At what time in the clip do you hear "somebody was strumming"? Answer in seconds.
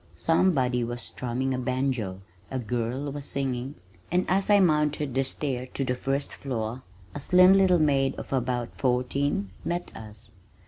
0.15-1.53